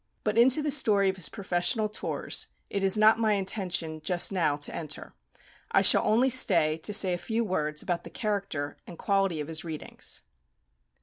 [0.23, 4.57] But into the story of his professional tours it is not my intention just now
[4.57, 5.13] to enter.
[5.71, 9.47] I shall only stay to say a few words about the character and quality of
[9.47, 10.23] his readings.